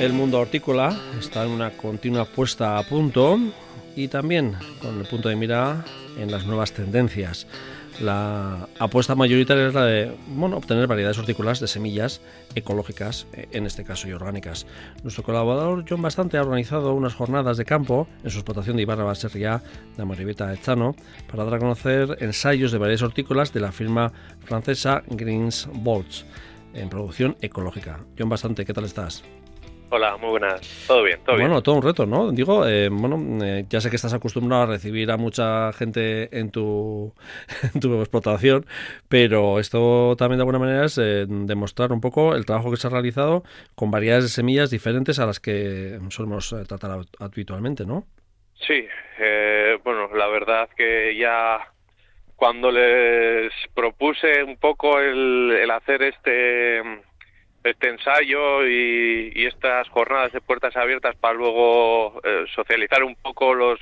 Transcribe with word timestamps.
El 0.00 0.12
mundo 0.12 0.38
hortícola 0.38 0.96
está 1.18 1.44
en 1.44 1.50
una 1.50 1.70
continua 1.70 2.24
puesta 2.24 2.78
a 2.78 2.82
punto 2.84 3.38
y 3.96 4.08
también 4.08 4.56
con 4.80 5.00
el 5.00 5.06
punto 5.06 5.28
de 5.28 5.36
mira 5.36 5.84
en 6.16 6.30
las 6.30 6.46
nuevas 6.46 6.72
tendencias. 6.72 7.46
La 8.00 8.68
apuesta 8.78 9.16
mayoritaria 9.16 9.66
es 9.66 9.74
la 9.74 9.84
de 9.84 10.16
bueno, 10.28 10.56
obtener 10.56 10.86
variedades 10.86 11.18
hortícolas 11.18 11.58
de 11.58 11.66
semillas 11.66 12.20
ecológicas, 12.54 13.26
eh, 13.32 13.48
en 13.50 13.66
este 13.66 13.82
caso 13.82 14.06
y 14.06 14.12
orgánicas. 14.12 14.66
Nuestro 15.02 15.24
colaborador 15.24 15.84
John 15.88 16.00
Bastante 16.00 16.36
ha 16.36 16.42
organizado 16.42 16.94
unas 16.94 17.14
jornadas 17.14 17.56
de 17.56 17.64
campo 17.64 18.06
en 18.22 18.30
su 18.30 18.38
explotación 18.38 18.76
de 18.76 18.82
Ibarra 18.82 19.02
Baserria 19.02 19.62
de 19.96 20.02
Amaribeta 20.02 20.54
Echano 20.54 20.94
para 21.28 21.44
dar 21.44 21.54
a 21.54 21.58
conocer 21.58 22.16
ensayos 22.20 22.70
de 22.70 22.78
variedades 22.78 23.02
hortícolas 23.02 23.52
de 23.52 23.60
la 23.60 23.72
firma 23.72 24.12
francesa 24.44 25.02
Greens 25.08 25.68
Bolts 25.72 26.24
en 26.74 26.88
producción 26.88 27.36
ecológica. 27.40 27.98
John 28.16 28.28
Bastante, 28.28 28.64
¿qué 28.64 28.74
tal 28.74 28.84
estás? 28.84 29.24
Hola, 29.90 30.18
muy 30.18 30.28
buenas. 30.30 30.84
Todo 30.86 31.02
bien, 31.02 31.18
todo 31.24 31.36
bueno, 31.36 31.50
bien. 31.54 31.62
todo 31.62 31.74
un 31.76 31.82
reto, 31.82 32.04
¿no? 32.04 32.30
Digo, 32.30 32.66
eh, 32.66 32.90
bueno, 32.90 33.42
eh, 33.42 33.64
ya 33.70 33.80
sé 33.80 33.88
que 33.88 33.96
estás 33.96 34.12
acostumbrado 34.12 34.64
a 34.64 34.66
recibir 34.66 35.10
a 35.10 35.16
mucha 35.16 35.72
gente 35.72 36.28
en 36.38 36.50
tu, 36.50 37.14
en 37.74 37.80
tu 37.80 37.98
explotación, 38.00 38.66
pero 39.08 39.58
esto 39.58 40.14
también 40.18 40.38
de 40.38 40.42
alguna 40.42 40.58
manera 40.58 40.84
es 40.84 40.98
eh, 40.98 41.24
demostrar 41.26 41.92
un 41.92 42.02
poco 42.02 42.34
el 42.34 42.44
trabajo 42.44 42.70
que 42.70 42.76
se 42.76 42.86
ha 42.86 42.90
realizado 42.90 43.44
con 43.74 43.90
variedades 43.90 44.24
de 44.24 44.28
semillas 44.30 44.70
diferentes 44.70 45.18
a 45.20 45.26
las 45.26 45.40
que 45.40 45.98
solemos 46.10 46.52
eh, 46.52 46.64
tratar 46.68 47.00
habitualmente, 47.18 47.86
¿no? 47.86 48.04
Sí, 48.66 48.86
eh, 49.18 49.78
bueno, 49.84 50.14
la 50.14 50.26
verdad 50.26 50.68
que 50.76 51.16
ya 51.16 51.60
cuando 52.36 52.70
les 52.70 53.50
propuse 53.74 54.44
un 54.44 54.58
poco 54.58 55.00
el, 55.00 55.50
el 55.62 55.70
hacer 55.70 56.02
este 56.02 56.82
este 57.64 57.88
ensayo 57.88 58.66
y, 58.66 59.32
y, 59.34 59.46
estas 59.46 59.88
jornadas 59.88 60.32
de 60.32 60.40
puertas 60.40 60.76
abiertas 60.76 61.16
para 61.16 61.34
luego 61.34 62.20
eh, 62.24 62.44
socializar 62.54 63.02
un 63.02 63.16
poco 63.16 63.54
los 63.54 63.80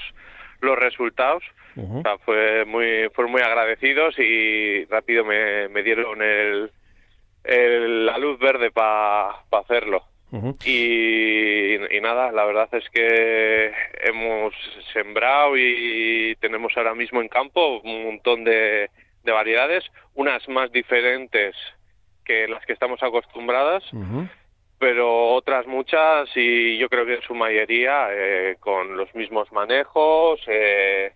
los 0.60 0.78
resultados 0.78 1.42
uh 1.76 1.80
-huh. 1.80 1.98
o 1.98 2.02
sea, 2.02 2.18
fue 2.18 2.64
muy 2.64 3.08
fueron 3.14 3.32
muy 3.32 3.42
agradecidos 3.42 4.18
y 4.18 4.84
rápido 4.86 5.24
me, 5.24 5.68
me 5.68 5.82
dieron 5.82 6.22
el, 6.22 6.70
el, 7.44 8.06
la 8.06 8.18
luz 8.18 8.38
verde 8.38 8.70
para 8.70 9.42
pa 9.50 9.58
hacerlo 9.60 10.04
uh 10.32 10.38
-huh. 10.38 10.56
y, 10.64 11.96
y, 11.96 12.00
nada 12.00 12.32
la 12.32 12.44
verdad 12.46 12.68
es 12.72 12.88
que 12.90 13.72
hemos 14.02 14.54
sembrado 14.92 15.56
y 15.56 16.34
tenemos 16.40 16.72
ahora 16.76 16.94
mismo 16.94 17.20
en 17.20 17.28
campo 17.28 17.80
un 17.80 18.04
montón 18.04 18.44
de, 18.44 18.88
de 19.24 19.32
variedades 19.32 19.84
unas 20.14 20.48
más 20.48 20.72
diferentes 20.72 21.54
que 22.26 22.48
las 22.48 22.64
que 22.66 22.72
estamos 22.72 23.02
acostumbradas, 23.02 23.82
uh 23.92 23.96
-huh. 23.96 24.28
pero 24.78 25.32
otras 25.34 25.66
muchas 25.66 26.28
y 26.34 26.76
yo 26.78 26.88
creo 26.88 27.06
que 27.06 27.14
en 27.14 27.22
su 27.22 27.34
mayoría 27.34 28.08
eh, 28.10 28.56
con 28.60 28.96
los 28.96 29.14
mismos 29.14 29.50
manejos 29.52 30.40
eh, 30.48 31.12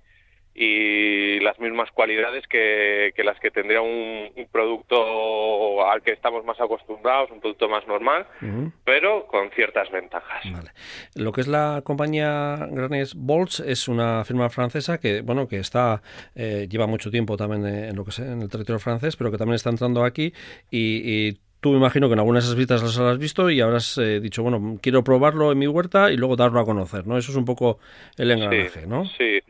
y 0.55 1.41
las 1.41 1.59
mismas 1.61 1.91
cualidades 1.93 2.47
que, 2.49 3.13
que 3.15 3.25
las 3.25 3.39
que 3.41 3.51
tendría 3.51 3.81
un, 3.81 4.31
un, 4.37 4.47
producto 4.51 5.87
al 5.87 6.03
que 6.03 6.13
estamos 6.13 6.45
más 6.45 6.61
acostumbrados, 6.61 7.31
un 7.31 7.41
producto 7.41 7.69
más 7.69 7.87
normal, 7.87 8.27
uh 8.43 8.45
-huh. 8.45 8.73
pero 8.85 9.27
con 9.27 9.51
ciertas 9.51 9.91
ventajas. 9.91 10.43
Vale. 10.53 10.71
Lo 11.15 11.33
que 11.33 11.41
es 11.43 11.49
la 11.49 11.83
compañía 11.85 12.69
Granes 12.71 13.15
Bolts 13.15 13.61
es 13.61 13.89
una 13.89 14.25
firma 14.25 14.51
francesa 14.51 14.99
que 14.99 15.23
bueno 15.23 15.47
que 15.47 15.59
está 15.59 16.03
eh, 16.35 16.67
lleva 16.69 16.87
mucho 16.87 17.11
tiempo 17.11 17.37
también 17.37 17.65
en 17.67 17.97
lo 17.97 18.05
que 18.05 18.11
es 18.11 18.19
en 18.19 18.43
el 18.43 18.49
territorio 18.49 18.81
francés, 18.81 19.17
pero 19.17 19.31
que 19.31 19.39
también 19.39 19.55
está 19.55 19.71
entrando 19.71 20.05
aquí 20.05 20.33
y, 20.71 21.29
y 21.29 21.39
tú 21.61 21.71
me 21.71 21.77
imagino 21.77 22.09
que 22.09 22.15
en 22.15 22.19
algunas 22.19 22.45
de 22.45 22.49
esas 22.49 22.57
visitas 22.57 22.83
las 22.83 22.99
habrás 22.99 23.19
visto 23.19 23.51
y 23.51 23.61
habrás 23.61 23.99
eh, 23.99 24.21
dicho, 24.21 24.43
bueno, 24.43 24.79
quiero 24.83 25.05
probarlo 25.05 25.53
en 25.53 25.59
mi 25.59 25.67
huerta 25.67 26.11
y 26.11 26.17
luego 26.17 26.37
darlo 26.37 26.61
a 26.61 26.65
conocer, 26.65 27.07
¿no? 27.07 27.19
Eso 27.19 27.31
es 27.31 27.37
un 27.37 27.45
poco 27.45 27.79
el 28.17 28.31
engranaje, 28.31 28.81
sí, 28.81 28.87
¿no? 28.87 29.05
Sí, 29.05 29.41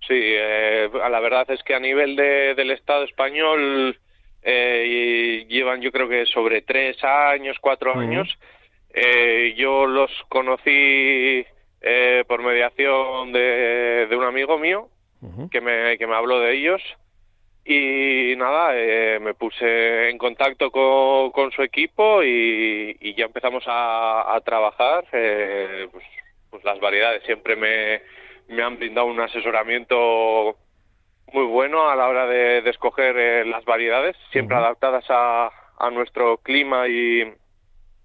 Sí, 0.00 0.14
eh, 0.14 0.88
la 0.92 1.20
verdad 1.20 1.50
es 1.50 1.62
que 1.62 1.74
a 1.74 1.80
nivel 1.80 2.16
de, 2.16 2.54
del 2.54 2.70
Estado 2.70 3.04
español 3.04 3.98
eh, 4.42 5.44
llevan 5.48 5.80
yo 5.80 5.90
creo 5.90 6.08
que 6.08 6.26
sobre 6.26 6.62
tres 6.62 7.02
años, 7.02 7.56
cuatro 7.60 7.92
uh 7.92 7.96
-huh. 7.96 8.02
años. 8.02 8.38
Eh, 8.94 9.54
yo 9.56 9.86
los 9.86 10.10
conocí 10.28 11.44
eh, 11.82 12.24
por 12.26 12.42
mediación 12.42 13.32
de, 13.32 14.06
de, 14.08 14.16
un 14.16 14.24
amigo 14.24 14.58
mío 14.58 14.88
uh 15.20 15.26
-huh. 15.26 15.50
que, 15.50 15.60
me, 15.60 15.98
que 15.98 16.06
me 16.06 16.14
habló 16.14 16.40
de 16.40 16.52
ellos 16.54 16.82
y 17.68 18.36
nada, 18.36 18.70
eh, 18.76 19.18
me 19.20 19.34
puse 19.34 20.08
en 20.08 20.18
contacto 20.18 20.70
con, 20.70 21.32
con 21.32 21.50
su 21.50 21.62
equipo 21.62 22.22
y, 22.22 22.96
y, 23.00 23.14
ya 23.14 23.24
empezamos 23.24 23.64
a, 23.66 24.36
a 24.36 24.40
trabajar. 24.40 25.04
Eh, 25.12 25.88
pues, 25.90 26.04
pues 26.48 26.62
las 26.62 26.78
variedades 26.78 27.24
siempre 27.24 27.56
me 27.56 28.02
me 28.48 28.62
han 28.62 28.78
brindado 28.78 29.06
un 29.06 29.20
asesoramiento 29.20 30.56
muy 31.32 31.44
bueno 31.44 31.88
a 31.88 31.96
la 31.96 32.08
hora 32.08 32.26
de, 32.26 32.62
de 32.62 32.70
escoger 32.70 33.16
eh, 33.18 33.44
las 33.44 33.64
variedades, 33.64 34.16
siempre 34.30 34.56
uh 34.56 34.60
-huh. 34.60 34.64
adaptadas 34.64 35.04
a, 35.08 35.50
a, 35.78 35.90
nuestro 35.90 36.38
clima 36.38 36.86
y, 36.88 37.22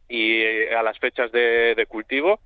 y 0.09 0.41
eh, 0.41 0.75
a 0.75 0.81
las 0.83 0.97
fechas 0.99 1.31
de, 1.31 1.75
de 1.75 1.85
cultivo. 1.85 2.39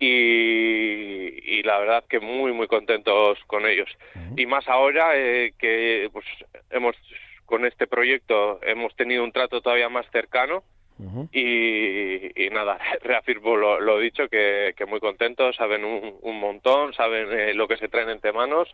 Y, 0.00 1.58
y, 1.58 1.62
la 1.62 1.78
verdad 1.78 2.04
que 2.08 2.18
muy, 2.18 2.52
muy 2.52 2.66
contentos 2.66 3.38
con 3.46 3.66
ellos. 3.66 3.88
Uh 4.16 4.18
-huh. 4.18 4.40
Y 4.40 4.46
más 4.46 4.66
ahora 4.66 5.12
eh, 5.14 5.52
que 5.56 6.10
pues, 6.12 6.26
hemos, 6.70 6.96
con 7.46 7.64
este 7.64 7.86
proyecto, 7.86 8.58
hemos 8.62 8.96
tenido 8.96 9.22
un 9.22 9.30
trato 9.30 9.60
todavía 9.60 9.88
más 9.88 10.06
cercano. 10.10 10.64
Uh 11.02 11.10
-huh. 11.10 11.28
y, 11.32 12.44
y, 12.46 12.50
nada, 12.50 12.78
reafirmo 13.02 13.56
lo, 13.56 13.80
lo 13.80 13.98
dicho, 13.98 14.28
que, 14.28 14.72
que, 14.76 14.86
muy 14.86 15.00
contentos, 15.00 15.56
saben 15.56 15.84
un, 15.84 16.14
un 16.22 16.38
montón, 16.38 16.94
saben 16.94 17.26
eh, 17.32 17.54
lo 17.54 17.66
que 17.66 17.76
se 17.76 17.88
traen 17.88 18.10
entre 18.10 18.32
manos 18.32 18.68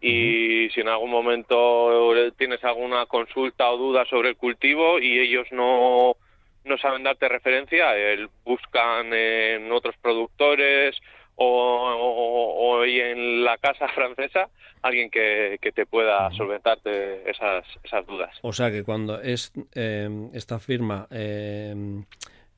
y 0.00 0.66
uh 0.66 0.68
-huh. 0.68 0.74
si 0.74 0.80
en 0.80 0.88
algún 0.88 1.10
momento 1.10 2.12
tienes 2.36 2.62
alguna 2.64 3.06
consulta 3.06 3.70
o 3.70 3.78
duda 3.78 4.04
sobre 4.04 4.30
el 4.30 4.36
cultivo 4.36 4.98
y 4.98 5.18
ellos 5.18 5.46
no, 5.52 6.16
no 6.64 6.78
saben 6.78 7.04
darte 7.04 7.28
referencia, 7.28 7.96
eh, 7.96 8.26
buscan 8.44 9.12
en 9.14 9.70
otros 9.72 9.94
productores 10.02 11.00
o, 11.36 11.46
o, 11.46 12.78
o, 12.78 12.84
en 12.84 13.44
la 13.44 13.58
casa 13.58 13.88
francesa 13.94 14.48
alguien 14.82 15.10
que, 15.10 15.58
que 15.60 15.72
te 15.72 15.86
pueda 15.86 16.30
solventarte 16.32 17.30
esas, 17.30 17.64
esas 17.84 18.06
dudas. 18.06 18.36
O 18.42 18.52
sea 18.52 18.70
que 18.70 18.82
cuando 18.82 19.20
es 19.20 19.52
eh, 19.74 20.08
esta 20.34 20.58
firma 20.58 21.06
eh, 21.10 21.74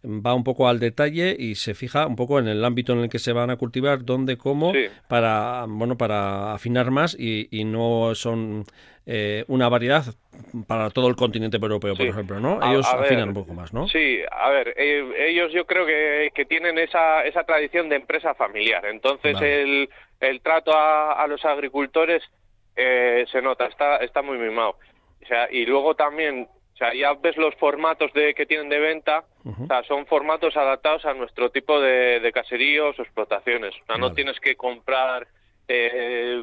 va 0.05 0.35
un 0.35 0.45
poco 0.45 0.69
al 0.69 0.79
detalle 0.79 1.35
y 1.39 1.55
se 1.55 1.75
fija 1.75 2.07
un 2.07 2.17
poco 2.17 2.39
en 2.39 2.49
el 2.49 2.65
ámbito 2.65 2.93
en 2.93 3.01
el 3.01 3.09
que 3.09 3.19
se 3.19 3.33
van 3.33 3.51
a 3.51 3.57
cultivar, 3.57 4.05
dónde, 4.05 4.37
cómo, 4.37 4.73
sí. 4.73 4.87
para 5.09 5.65
bueno 5.69 5.97
para 5.97 6.53
afinar 6.53 6.91
más 6.91 7.17
y, 7.19 7.49
y 7.51 7.65
no 7.65 8.15
son 8.15 8.65
eh, 9.07 9.45
una 9.49 9.69
variedad 9.69 10.05
para 10.67 10.91
todo 10.91 11.09
el 11.09 11.17
continente 11.17 11.57
europeo, 11.57 11.95
por 11.95 12.05
sí. 12.05 12.11
ejemplo, 12.11 12.41
¿no? 12.41 12.59
Ellos 12.63 12.87
a, 12.87 12.97
a 12.97 13.01
afinan 13.03 13.29
ver, 13.29 13.29
un 13.29 13.35
poco 13.35 13.55
más, 13.55 13.73
¿no? 13.73 13.89
Sí, 13.89 14.21
a 14.31 14.51
ver, 14.51 14.75
eh, 14.77 15.29
ellos 15.29 15.53
yo 15.53 15.67
creo 15.67 15.87
que, 15.87 16.31
que, 16.35 16.45
tienen 16.45 16.79
esa, 16.79 17.25
esa 17.25 17.45
tradición 17.45 17.89
de 17.89 17.97
empresa 17.97 18.35
familiar, 18.35 18.85
entonces 18.87 19.35
vale. 19.35 19.63
el, 19.63 19.89
el 20.21 20.41
trato 20.41 20.73
a, 20.73 21.13
a 21.13 21.27
los 21.27 21.45
agricultores 21.45 22.23
eh, 22.77 23.25
se 23.31 23.41
nota, 23.43 23.67
está, 23.67 23.99
está 23.99 24.23
muy 24.23 24.39
mimado. 24.39 24.77
O 25.23 25.27
sea, 25.27 25.49
y 25.51 25.65
luego 25.65 25.95
también 25.95 26.49
o 26.75 26.77
sea, 26.77 26.93
ya 26.93 27.15
ves 27.15 27.37
los 27.37 27.55
formatos 27.55 28.13
de, 28.15 28.35
que 28.35 28.47
tienen 28.47 28.69
de 28.69 28.81
venta, 28.81 29.25
uh 29.45 29.51
-huh. 29.51 29.65
o 29.65 29.67
sea, 29.69 29.85
son 29.85 30.07
formatos 30.07 30.57
adaptados 30.57 31.05
a 31.05 31.15
nuestro 31.15 31.51
tipo 31.51 31.81
de, 31.81 32.19
de 32.19 32.33
caseríos 32.33 32.99
o 32.99 33.03
explotaciones. 33.03 33.73
O 33.83 33.87
sea, 33.87 33.97
no 33.97 34.07
vale. 34.07 34.17
tienes 34.17 34.41
que 34.41 34.57
comprar 34.57 35.29
eh, 35.69 36.43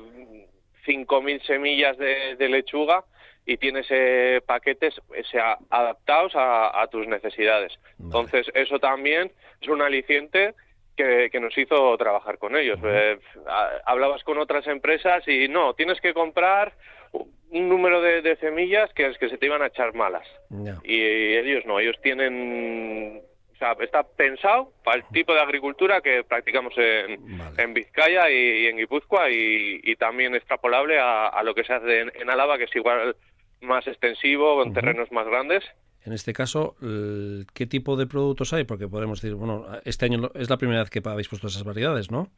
5.000 0.85 1.45
semillas 1.45 1.97
de, 1.97 2.37
de, 2.37 2.47
lechuga 2.47 3.03
y 3.45 3.57
tienes 3.57 3.85
eh, 3.89 4.39
paquetes 4.45 4.97
o 4.99 5.23
sea, 5.29 5.57
adaptados 5.69 6.33
a, 6.35 6.81
a, 6.81 6.87
tus 6.87 7.07
necesidades. 7.07 7.77
Vale. 7.97 8.05
Entonces, 8.05 8.47
eso 8.55 8.79
también 8.79 9.33
es 9.59 9.67
un 9.67 9.81
aliciente 9.81 10.53
que, 10.95 11.29
que 11.29 11.39
nos 11.41 11.57
hizo 11.57 11.97
trabajar 11.97 12.37
con 12.37 12.55
ellos. 12.55 12.79
Uh 12.79 12.85
-huh. 12.85 13.15
eh, 13.15 13.19
hablabas 13.85 14.23
con 14.23 14.37
otras 14.37 14.65
empresas 14.67 15.27
y 15.27 15.49
no, 15.49 15.73
tienes 15.73 15.99
que 15.99 16.13
comprar 16.13 16.71
un 17.51 17.69
número 17.69 18.01
de, 18.01 18.21
de 18.21 18.35
semillas 18.37 18.91
que 18.93 19.05
es 19.07 19.17
que 19.17 19.29
se 19.29 19.37
te 19.37 19.45
iban 19.45 19.61
a 19.61 19.67
echar 19.67 19.93
malas. 19.93 20.27
No. 20.49 20.81
Y 20.83 21.01
ellos 21.01 21.65
no, 21.65 21.79
ellos 21.79 21.95
tienen 22.01 23.21
o 23.53 23.57
sea, 23.57 23.75
está 23.79 24.03
pensado 24.03 24.73
para 24.83 24.97
el 24.97 25.03
tipo 25.13 25.33
de 25.33 25.41
agricultura 25.41 26.01
que 26.01 26.23
practicamos 26.23 26.73
en, 26.77 27.37
vale. 27.37 27.61
en 27.61 27.73
Vizcaya 27.75 28.29
y, 28.29 28.63
y, 28.63 28.67
en 28.67 28.77
Guipúzcoa 28.77 29.29
y, 29.29 29.79
y 29.83 29.95
también 29.97 30.33
extrapolable 30.33 30.99
a, 30.99 31.27
a, 31.27 31.43
lo 31.43 31.53
que 31.53 31.63
se 31.63 31.73
hace 31.73 32.01
en, 32.01 32.11
en, 32.19 32.29
Álava, 32.31 32.57
que 32.57 32.63
es 32.63 32.75
igual 32.75 33.15
más 33.61 33.85
extensivo, 33.85 34.55
con 34.55 34.69
uh 34.69 34.71
-huh. 34.71 34.73
terrenos 34.73 35.11
más 35.11 35.27
grandes. 35.27 35.63
En 36.03 36.13
este 36.13 36.33
caso, 36.33 36.75
¿qué 37.53 37.67
tipo 37.67 37.95
de 37.95 38.07
productos 38.07 38.51
hay? 38.53 38.63
Porque 38.63 38.87
podemos 38.87 39.21
decir, 39.21 39.35
bueno, 39.35 39.67
este 39.85 40.05
año 40.05 40.31
es 40.33 40.49
la 40.49 40.57
primera 40.57 40.79
vez 40.79 40.89
que 40.89 41.01
habéis 41.05 41.29
puesto 41.29 41.45
esas 41.45 41.63
variedades, 41.63 42.09
¿no? 42.09 42.29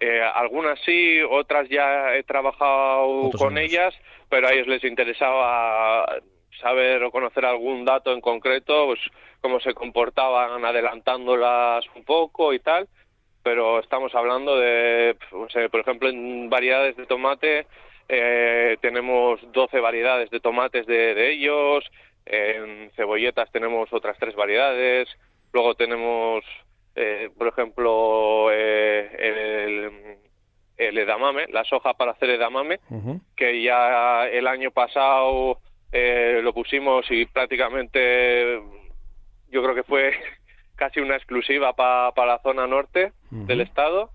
Eh, 0.00 0.22
algunas 0.34 0.80
sí, 0.84 1.20
otras 1.28 1.68
ya 1.68 2.14
he 2.16 2.22
trabajado 2.22 3.30
con 3.36 3.58
ellas, 3.58 3.94
pero 4.28 4.48
a 4.48 4.52
ellos 4.52 4.66
les 4.66 4.82
interesaba 4.84 6.06
saber 6.60 7.02
o 7.04 7.10
conocer 7.10 7.44
algún 7.44 7.84
dato 7.84 8.12
en 8.12 8.20
concreto, 8.20 8.86
pues 8.86 9.00
cómo 9.40 9.60
se 9.60 9.74
comportaban 9.74 10.64
adelantándolas 10.64 11.84
un 11.94 12.04
poco 12.04 12.52
y 12.52 12.60
tal, 12.60 12.88
pero 13.42 13.78
estamos 13.78 14.14
hablando 14.14 14.56
de, 14.58 15.16
por 15.70 15.80
ejemplo, 15.80 16.08
en 16.08 16.50
variedades 16.50 16.96
de 16.96 17.06
tomate 17.06 17.66
eh, 18.12 18.76
tenemos 18.80 19.40
12 19.52 19.78
variedades 19.78 20.30
de 20.30 20.40
tomates 20.40 20.84
de, 20.84 21.30
ellos, 21.30 21.84
en 22.26 22.90
cebolletas 22.96 23.52
tenemos 23.52 23.92
otras 23.92 24.18
tres 24.18 24.34
variedades, 24.34 25.08
luego 25.52 25.76
tenemos, 25.76 26.44
eh, 26.94 27.30
por 27.36 27.48
ejemplo, 27.48 28.48
eh, 28.52 29.10
el, 29.18 30.18
el, 30.76 30.98
edamame, 30.98 31.46
la 31.48 31.64
soja 31.64 31.94
para 31.94 32.12
hacer 32.12 32.30
edamame, 32.30 32.80
que 33.36 33.62
ya 33.62 34.26
el 34.26 34.46
año 34.46 34.70
pasado 34.70 35.58
eh, 35.92 36.40
lo 36.42 36.52
pusimos 36.52 37.04
y 37.10 37.26
prácticamente 37.26 38.60
yo 39.50 39.62
creo 39.62 39.74
que 39.74 39.82
fue 39.82 40.12
casi 40.76 41.00
una 41.00 41.16
exclusiva 41.16 41.72
para 41.72 42.12
la 42.26 42.40
zona 42.42 42.66
norte 42.66 43.12
del 43.30 43.60
estado. 43.60 44.10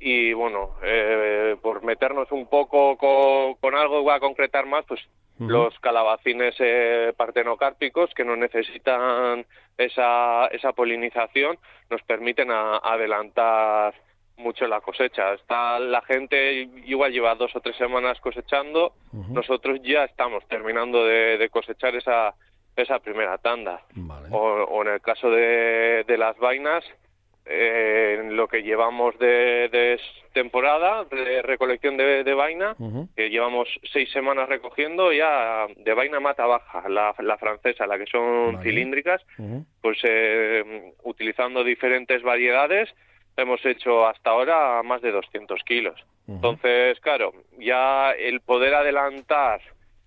Y 0.00 0.32
bueno, 0.32 0.76
eh, 0.84 1.56
por 1.60 1.82
meternos 1.82 2.30
un 2.30 2.46
poco 2.48 2.96
con, 2.96 3.74
algo, 3.74 4.02
voy 4.02 4.14
a 4.14 4.20
concretar 4.20 4.64
más, 4.64 4.84
pues 4.86 5.00
los 5.38 5.78
calabacines 5.80 6.54
eh, 6.58 7.12
partenocárpicos 7.16 8.12
que 8.14 8.24
no 8.24 8.36
necesitan 8.36 9.46
esa, 9.76 10.46
esa 10.48 10.72
polinización 10.72 11.58
nos 11.90 12.02
permiten 12.02 12.50
adelantar 12.50 13.94
mucho 14.36 14.66
la 14.66 14.80
cosecha. 14.80 15.34
Está 15.34 15.78
la 15.78 16.02
gente 16.02 16.68
igual 16.86 17.12
lleva 17.12 17.34
dos 17.34 17.54
o 17.54 17.60
tres 17.60 17.76
semanas 17.76 18.18
cosechando, 18.20 18.94
nosotros 19.12 19.80
ya 19.82 20.04
estamos 20.04 20.46
terminando 20.48 21.04
de, 21.04 21.48
cosechar 21.50 21.94
esa 21.96 22.34
esa 22.76 23.00
primera 23.00 23.38
tanda. 23.38 23.82
O, 24.30 24.82
en 24.82 24.88
el 24.88 25.00
caso 25.00 25.30
de, 25.30 26.04
de 26.06 26.16
las 26.16 26.38
vainas, 26.38 26.84
eh, 27.50 28.18
en 28.20 28.36
lo 28.36 28.46
que 28.46 28.62
llevamos 28.62 29.18
de, 29.18 29.98
temporada 30.32 31.04
de 31.04 31.42
recolección 31.42 31.96
de, 31.96 32.34
vaina, 32.34 32.76
que 33.16 33.30
llevamos 33.30 33.68
seis 33.92 34.10
semanas 34.12 34.48
recogiendo 34.48 35.12
ya 35.12 35.66
de 35.76 35.94
vaina 35.94 36.20
mata 36.20 36.46
baja, 36.46 36.88
la, 36.88 37.14
francesa, 37.38 37.86
la 37.86 37.98
que 37.98 38.06
son 38.06 38.62
cilíndricas, 38.62 39.24
pues 39.80 39.98
eh, 40.02 40.92
utilizando 41.04 41.64
diferentes 41.64 42.22
variedades 42.22 42.94
hemos 43.38 43.64
hecho 43.64 44.06
hasta 44.06 44.30
ahora 44.30 44.82
más 44.82 45.00
de 45.00 45.12
200 45.12 45.62
kilos. 45.64 45.98
Entonces, 46.26 47.00
claro, 47.00 47.32
ya 47.58 48.10
el 48.12 48.40
poder 48.40 48.74
adelantar 48.74 49.62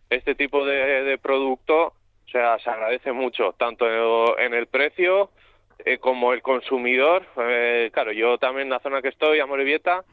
este 0.09 0.35
tipo 0.35 0.65
de, 0.65 1.17
producto, 1.17 1.87
o 1.87 2.29
sea, 2.31 2.59
se 2.59 2.69
agradece 2.69 3.11
mucho, 3.11 3.53
tanto 3.53 4.37
en 4.37 4.53
el 4.53 4.67
precio 4.67 5.31
eh, 5.85 5.97
como 5.97 6.33
el 6.33 6.41
consumidor. 6.41 7.25
Eh, 7.37 7.89
claro, 7.93 8.11
yo 8.11 8.37
también 8.37 8.67
en 8.67 8.71
la 8.71 8.79
zona 8.79 9.01
que 9.01 9.09
estoy, 9.09 9.39
Amorebieta, 9.39 10.03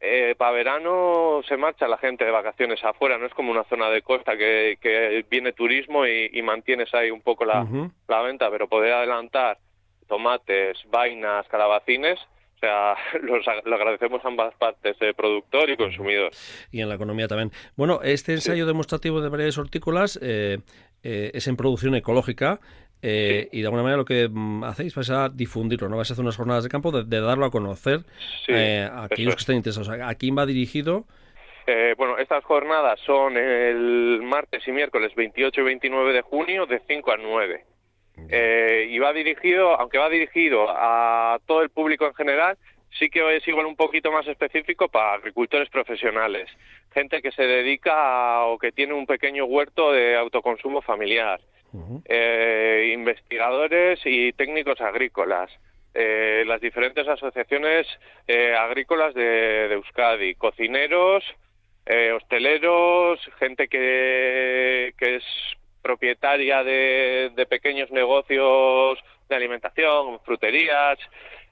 eh, 0.00 0.34
para 0.36 0.52
verano 0.52 1.40
se 1.48 1.56
marcha 1.56 1.88
la 1.88 1.98
gente 1.98 2.24
de 2.24 2.30
vacaciones 2.30 2.82
afuera, 2.84 3.18
no 3.18 3.26
es 3.26 3.34
como 3.34 3.50
una 3.50 3.64
zona 3.64 3.90
de 3.90 4.02
costa 4.02 4.36
que, 4.36 4.78
que 4.80 5.24
viene 5.30 5.52
turismo 5.52 6.06
y, 6.06 6.42
mantienes 6.42 6.94
ahí 6.94 7.10
un 7.10 7.20
poco 7.20 7.44
la, 7.44 7.66
la 8.06 8.22
venta, 8.22 8.50
pero 8.50 8.68
poder 8.68 8.92
adelantar 8.94 9.58
tomates, 10.06 10.78
vainas, 10.90 11.46
calabacines, 11.48 12.18
o 12.56 12.60
sea, 12.60 12.96
los, 13.22 13.44
lo 13.64 13.74
agradecemos 13.74 14.20
ambas 14.24 14.54
partes, 14.54 14.96
productor 15.16 15.70
y 15.70 15.76
consumidor. 15.76 16.32
Y 16.72 16.80
en 16.80 16.88
la 16.88 16.96
economía 16.96 17.28
también. 17.28 17.52
Bueno, 17.76 18.00
este 18.02 18.32
ensayo 18.32 18.66
demostrativo 18.66 19.20
de 19.20 19.28
variedades 19.28 19.58
hortícolas 19.58 20.18
eh, 20.20 20.58
eh, 21.02 21.30
es 21.34 21.46
en 21.46 21.56
producción 21.56 21.94
ecológica. 21.94 22.60
Eh, 23.00 23.48
y 23.52 23.60
de 23.60 23.66
alguna 23.66 23.82
manera 23.82 23.98
lo 23.98 24.04
que 24.04 24.28
mm, 24.28 24.64
hacéis 24.64 24.94
vais 24.94 25.10
a 25.10 25.28
difundirlo, 25.28 25.88
¿no? 25.88 25.96
Vais 25.96 26.10
a 26.10 26.12
hacer 26.12 26.22
unas 26.22 26.36
jornadas 26.36 26.64
de 26.64 26.70
campo 26.70 26.90
de, 26.90 27.20
darlo 27.20 27.44
a 27.44 27.50
conocer 27.50 28.00
a 28.48 29.04
aquellos 29.04 29.36
que 29.36 29.40
estén 29.40 29.56
interesados. 29.56 29.88
¿A 29.88 30.14
quién 30.14 30.36
va 30.36 30.46
dirigido? 30.46 31.04
bueno, 31.98 32.16
estas 32.16 32.42
jornadas 32.44 32.98
son 33.04 33.36
el 33.36 34.22
martes 34.22 34.66
y 34.66 34.72
miércoles 34.72 35.14
28 35.14 35.60
y 35.60 35.64
29 35.64 36.12
de 36.14 36.22
junio 36.22 36.64
de 36.64 36.80
5 36.88 37.12
a 37.12 37.16
9. 37.18 37.64
Eh, 38.30 38.88
y 38.90 38.98
va 38.98 39.12
dirigido, 39.12 39.78
aunque 39.78 39.98
va 39.98 40.08
dirigido 40.08 40.66
a 40.68 41.38
todo 41.46 41.62
el 41.62 41.70
público 41.70 42.06
en 42.06 42.14
general, 42.14 42.58
sí 42.98 43.08
que 43.10 43.36
es 43.36 43.46
igual 43.46 43.66
un 43.66 43.76
poquito 43.76 44.10
más 44.10 44.26
específico 44.26 44.88
para 44.88 45.14
agricultores 45.14 45.68
profesionales, 45.70 46.48
gente 46.92 47.22
que 47.22 47.32
se 47.32 47.42
dedica 47.42 48.44
o 48.44 48.58
que 48.58 48.72
tiene 48.72 48.94
un 48.94 49.06
pequeño 49.06 49.44
huerto 49.44 49.92
de 49.92 50.16
autoconsumo 50.16 50.82
familiar, 50.82 51.40
eh, 52.04 52.92
investigadores 52.94 54.00
y 54.04 54.32
técnicos 54.32 54.80
agrícolas, 54.80 55.50
eh, 55.94 56.44
las 56.46 56.60
diferentes 56.60 57.06
asociaciones 57.06 57.86
agrícolas 58.58 59.14
de, 59.14 59.72
Euskadi, 59.72 60.34
cocineros, 60.34 61.24
hosteleros, 62.14 63.18
gente 63.38 63.68
que, 63.68 64.92
que 64.98 65.16
es 65.16 65.24
propietaria 65.82 66.62
de, 66.62 67.46
pequeños 67.48 67.90
negocios 67.90 68.98
de 69.28 69.36
alimentación, 69.36 70.20
fruterías 70.20 70.98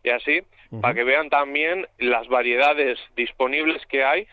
y 0.03 0.11
así, 0.11 0.43
para 0.83 0.95
que 0.95 1.05
vean 1.05 1.31
también 1.31 1.87
las 1.99 2.29
variedades 2.29 2.99
disponibles 3.17 3.85
que 3.87 4.05
hay 4.05 4.27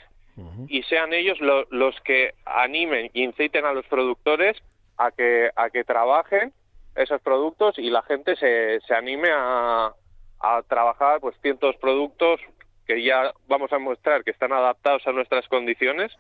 y 0.68 0.84
sean 0.84 1.14
ellos 1.14 1.38
los 1.40 2.00
que 2.02 2.34
animen 2.46 3.12
e 3.14 3.22
inciten 3.22 3.66
a 3.66 3.74
los 3.74 3.86
productores 3.86 4.58
a 4.98 5.12
que, 5.12 5.50
a 5.56 5.70
que 5.70 5.84
trabajen 5.84 6.54
esos 6.96 7.22
productos 7.22 7.78
y 7.80 7.90
la 7.90 8.02
gente 8.04 8.36
se, 8.36 8.80
se 8.82 8.94
anime 8.94 9.30
a, 9.32 9.94
a 10.40 10.62
trabajar 10.68 11.20
pues 11.20 11.36
ciertos 11.42 11.76
productos 11.78 12.40
que 12.86 13.04
ya 13.04 13.34
vamos 13.48 13.72
a 13.72 13.80
mostrar 13.80 14.24
que 14.24 14.32
están 14.32 14.52
adaptados 14.52 15.06
a 15.08 15.12
nuestras 15.12 15.48
condiciones 15.48 16.12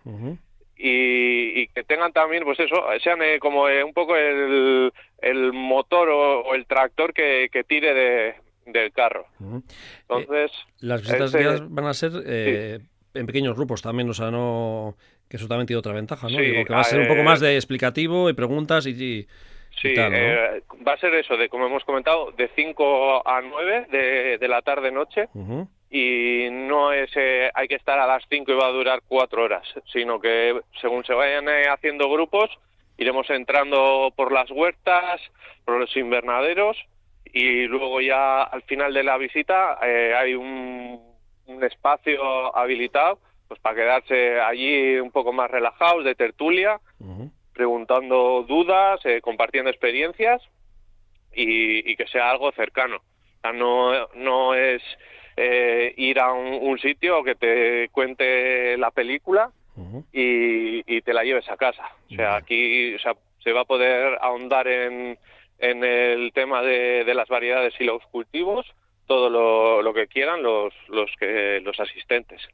y, 0.76 1.68
que 1.68 1.84
tengan 1.84 2.12
también, 2.14 2.44
pues 2.44 2.60
eso, 2.60 2.76
sean 3.04 3.22
eh, 3.22 3.40
como 3.40 3.70
eh, 3.70 3.84
un 3.84 3.94
poco 3.94 4.16
el, 4.16 4.92
el 5.20 5.54
motor 5.54 6.10
o, 6.10 6.56
el 6.56 6.66
tractor 6.66 7.14
que, 7.14 7.50
que 7.52 7.64
tire 7.64 7.94
de, 7.94 8.36
del 8.66 8.92
carro. 8.92 9.26
Entonces... 10.02 10.52
Eh, 10.52 10.78
las 10.80 11.02
visitas 11.02 11.70
van 11.70 11.86
a 11.86 11.94
ser 11.94 12.12
en 13.14 13.26
pequeños 13.26 13.56
grupos 13.56 13.82
también, 13.82 14.10
o 14.10 14.14
sea, 14.14 14.32
no... 14.32 14.96
que 15.30 15.38
eso 15.38 15.48
también 15.48 15.68
tiene 15.68 15.80
otra 15.80 15.94
ventaja, 15.94 16.28
¿no? 16.30 16.38
Digo, 16.38 16.66
que 16.66 16.74
va 16.74 16.82
a 16.82 16.84
ser 16.84 17.00
un 17.00 17.08
poco 17.08 17.24
más 17.24 17.40
de 17.40 17.56
explicativo 17.56 18.30
y 18.30 18.34
preguntas 18.34 18.86
y... 18.88 18.94
sí, 19.82 19.96
va 19.96 20.94
a 20.94 20.98
ser 20.98 21.14
eso, 21.16 21.38
de 21.38 21.50
como 21.50 21.68
hemos 21.68 21.84
comentado, 21.84 22.32
de 22.32 22.50
5 22.56 23.28
a 23.28 23.42
9 23.42 23.88
de, 23.92 24.38
de 24.38 24.48
la 24.48 24.62
tarde-noche 24.62 25.30
y 25.94 26.50
no 26.50 26.92
es 26.92 27.12
eh, 27.16 27.52
hay 27.54 27.68
que 27.68 27.76
estar 27.76 28.00
a 28.00 28.08
las 28.08 28.24
5 28.28 28.52
y 28.52 28.56
va 28.56 28.66
a 28.66 28.72
durar 28.72 29.04
cuatro 29.08 29.44
horas, 29.44 29.64
sino 29.92 30.20
que 30.20 30.60
según 30.82 31.06
se 31.06 31.14
vayan 31.14 31.48
eh, 31.48 31.68
haciendo 31.70 32.10
grupos, 32.10 32.50
iremos 32.98 33.30
entrando 33.30 34.12
por 34.16 34.32
las 34.32 34.50
huertas, 34.50 35.22
por 35.64 35.80
los 35.80 35.96
invernaderos 35.96 36.78
y 37.26 37.68
luego 37.68 38.02
ya 38.02 38.42
al 38.42 38.64
final 38.64 38.92
de 38.92 39.04
la 39.04 39.18
visita 39.18 39.78
eh, 39.84 40.16
hay 40.18 40.34
un, 40.34 41.00
un, 41.48 41.64
espacio 41.64 42.56
habilitado 42.56 43.20
pues 43.48 43.60
para 43.60 43.76
quedarse 43.76 44.40
allí 44.42 45.00
un 45.00 45.12
poco 45.12 45.34
más 45.34 45.50
relajados 45.52 46.04
de 46.06 46.16
tertulia, 46.16 46.80
preguntando 47.54 48.44
dudas, 48.48 49.02
compartiendo 49.22 49.70
experiencias 49.70 50.42
y, 51.34 51.92
y, 51.92 51.96
que 51.96 52.08
sea 52.08 52.32
algo 52.32 52.52
cercano. 52.54 52.98
O 52.98 53.42
sea, 53.42 53.52
no, 53.52 54.08
no 54.16 54.56
es 54.56 54.82
eh, 55.36 55.94
ir 55.98 56.20
a 56.20 56.32
un, 56.32 56.78
sitio 56.80 57.24
que 57.24 57.36
te 57.36 57.90
cuente 57.90 58.78
la 58.78 58.92
película 58.92 59.52
y, 60.12 61.02
te 61.02 61.14
la 61.14 61.24
lleves 61.24 61.50
a 61.50 61.58
casa. 61.58 61.84
O 62.12 62.16
sea, 62.16 62.36
aquí 62.36 62.94
o 62.96 63.00
sea, 63.00 63.16
se 63.44 63.52
va 63.52 63.62
a 63.62 63.66
poder 63.66 64.18
ahondar 64.22 64.68
en, 64.68 65.18
en 65.58 65.84
el 65.84 66.32
tema 66.34 66.62
de, 66.62 67.04
de 67.04 67.14
las 67.14 67.28
variedades 67.28 67.74
y 67.80 67.84
los 67.84 68.06
cultivos 68.08 68.66
todo 69.08 69.82
lo, 69.82 69.94
que 69.94 70.08
quieran 70.08 70.42
los 70.42 70.74
los 70.90 71.10
que 71.20 71.62
los 71.64 71.80
asistentes. 71.80 72.48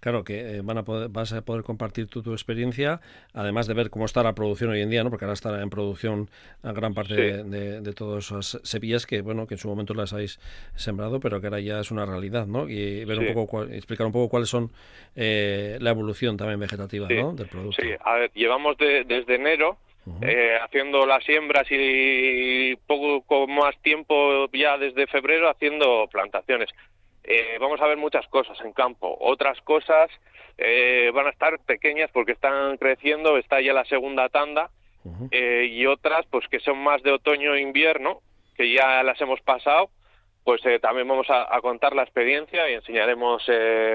Claro 0.00 0.24
que 0.24 0.56
eh, 0.56 0.60
van 0.62 0.78
a 0.78 0.84
poder, 0.84 1.08
vas 1.08 1.32
a 1.32 1.42
poder 1.42 1.62
compartir 1.62 2.06
tu, 2.06 2.22
tu, 2.22 2.32
experiencia, 2.32 3.00
además 3.34 3.66
de 3.66 3.74
ver 3.74 3.90
cómo 3.90 4.04
está 4.04 4.22
la 4.22 4.34
producción 4.34 4.70
hoy 4.70 4.80
en 4.80 4.90
día, 4.90 5.04
¿no? 5.04 5.10
Porque 5.10 5.24
ahora 5.24 5.34
está 5.34 5.60
en 5.60 5.70
producción 5.70 6.30
a 6.62 6.72
gran 6.72 6.94
parte 6.94 7.14
de, 7.14 7.80
de, 7.80 7.92
todas 7.92 8.24
esas 8.24 8.60
semillas 8.62 9.06
que 9.06 9.20
bueno 9.20 9.46
que 9.46 9.54
en 9.54 9.58
su 9.58 9.68
momento 9.68 9.92
las 9.94 10.12
habéis 10.12 10.38
sembrado, 10.76 11.20
pero 11.20 11.40
que 11.40 11.48
ahora 11.48 11.60
ya 11.60 11.80
es 11.80 11.90
una 11.90 12.06
realidad, 12.06 12.46
¿no? 12.46 12.68
Y 12.68 13.04
ver 13.04 13.18
un 13.18 13.34
poco 13.34 13.64
explicar 13.64 14.06
un 14.06 14.12
poco 14.12 14.28
cuáles 14.28 14.48
son 14.48 14.70
eh, 15.14 15.78
la 15.80 15.90
evolución 15.90 16.36
también 16.36 16.60
vegetativa, 16.60 17.06
Del 17.08 17.48
producto. 17.48 17.82
Sí, 17.82 17.88
a 18.00 18.14
ver, 18.14 18.30
llevamos 18.34 18.76
desde 18.78 19.34
enero 19.34 19.78
eh, 20.20 20.58
haciendo 20.60 21.06
las 21.06 21.22
siembras 21.24 21.66
y 21.70 22.74
poco 22.86 23.46
más 23.46 23.76
tiempo 23.82 24.48
ya 24.52 24.76
desde 24.76 25.06
febrero 25.06 25.48
haciendo 25.48 26.08
plantaciones. 26.10 26.70
eh, 27.24 27.56
vamos 27.60 27.80
a 27.80 27.86
ver 27.86 27.96
muchas 27.98 28.26
cosas 28.28 28.60
en 28.64 28.72
campo. 28.72 29.16
Otras 29.20 29.60
cosas 29.62 30.10
eh, 30.58 31.10
van 31.14 31.26
a 31.26 31.30
estar 31.30 31.58
pequeñas 31.60 32.10
porque 32.12 32.32
están 32.32 32.76
creciendo, 32.78 33.38
está 33.38 33.60
ya 33.60 33.72
la 33.72 33.84
segunda 33.84 34.28
tanda, 34.28 34.70
eh, 35.30 35.68
y 35.70 35.86
otras 35.86 36.26
pues 36.30 36.46
que 36.48 36.60
son 36.60 36.78
más 36.78 37.02
de 37.02 37.12
otoño 37.12 37.54
e 37.54 37.60
invierno, 37.60 38.20
que 38.56 38.72
ya 38.72 39.02
las 39.02 39.20
hemos 39.20 39.40
pasado, 39.40 39.90
pues 40.44 40.60
también 40.80 41.06
vamos 41.06 41.28
a, 41.30 41.60
contar 41.60 41.94
la 41.94 42.02
experiencia 42.02 42.68
y 42.68 42.74
enseñaremos 42.74 43.44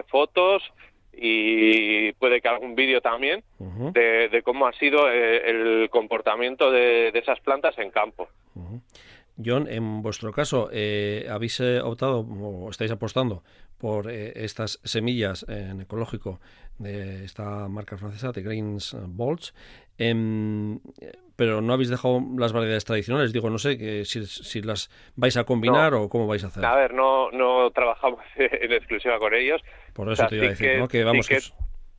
fotos 0.07 0.63
y 1.19 2.11
puede 2.13 2.41
que 2.41 2.47
algún 2.47 2.75
vídeo 2.75 3.01
también 3.01 3.43
de, 3.59 4.41
cómo 4.43 4.67
ha 4.67 4.73
sido 4.73 5.09
el 5.09 5.89
comportamiento 5.89 6.71
de, 6.71 7.09
esas 7.09 7.39
plantas 7.39 7.77
en 7.77 7.91
campo. 7.91 8.27
John, 9.43 9.67
en 9.69 10.01
vuestro 10.01 10.31
caso, 10.31 10.69
eh, 10.71 11.27
¿habéis 11.29 11.59
eh, 11.59 11.79
optado 11.79 12.21
o 12.21 12.69
estáis 12.69 12.91
apostando 12.91 13.43
por 13.77 14.09
eh, 14.09 14.33
estas 14.35 14.79
semillas 14.83 15.45
en 15.47 15.81
ecológico 15.81 16.39
de 16.79 17.23
esta 17.23 17.67
marca 17.67 17.97
francesa, 17.97 18.31
de 18.31 18.41
Greens 18.41 18.95
Bolts, 19.07 19.53
em, 19.97 20.79
pero 21.37 21.61
no 21.61 21.73
habéis 21.73 21.89
dejado 21.89 22.21
las 22.37 22.51
variedades 22.51 22.83
tradicionales? 22.83 23.31
Digo, 23.31 23.49
no 23.49 23.59
sé 23.59 23.77
que 23.77 24.03
si, 24.03 24.61
las 24.61 24.89
vais 25.15 25.37
a 25.37 25.45
combinar 25.45 25.93
o 25.93 26.09
cómo 26.09 26.27
vais 26.27 26.43
a 26.43 26.47
hacer. 26.47 26.65
A 26.65 26.75
ver, 26.75 26.93
no, 26.93 27.31
no 27.31 27.71
trabajamos 27.71 28.19
en 28.35 28.73
exclusiva 28.73 29.17
con 29.19 29.33
ellos. 29.33 29.61
Por 29.93 30.11
eso 30.11 30.27
te 30.27 30.35
iba 30.35 30.47
a 30.47 30.49
decir, 30.49 30.79
¿no? 30.79 30.87
Que 30.89 31.03
vamos... 31.03 31.29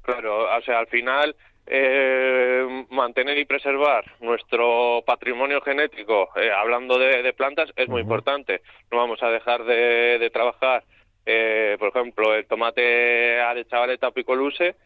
claro, 0.03 0.45
o 0.55 0.63
sea, 0.63 0.81
al 0.81 0.89
final 0.89 1.35
eh, 1.71 2.87
mantener 2.89 3.37
y 3.37 3.45
preservar 3.45 4.03
nuestro 4.21 5.03
patrimonio 5.07 5.61
genético, 5.61 6.31
eh, 6.37 6.51
hablando 6.51 6.99
de, 6.99 7.33
plantas, 7.35 7.71
es 7.77 7.89
muy 7.89 8.01
importante. 8.01 8.63
No 8.91 8.97
vamos 8.97 9.23
a 9.23 9.29
dejar 9.29 9.65
de, 9.65 10.31
trabajar, 10.33 10.83
eh, 11.27 11.77
por 11.79 11.89
ejemplo, 11.89 12.35
el 12.35 12.47
tomate 12.47 12.81
de 12.81 13.67
chavaleta 13.69 14.11
picoluse 14.13 14.77